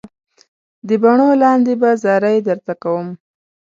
د 0.87 0.89
باڼو 1.01 1.29
لاندې 1.41 1.73
به 1.81 1.89
زارۍ 2.03 2.37
درته 2.47 2.73
کوم. 2.83 3.07